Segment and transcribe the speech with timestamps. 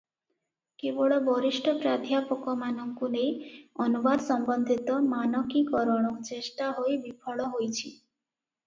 [0.83, 3.53] କେବଳ ବରିଷ୍ଠ ପ୍ରାଧ୍ଯାପକମାନଙ୍କୁ ନେଇ
[3.87, 7.87] ଅନୁବାଦ ସମ୍ବନ୍ଧିତ ମାନକୀକରଣ ଚେଷ୍ଟା ହୋଇ ବିଫଳ ହୋଇଛି।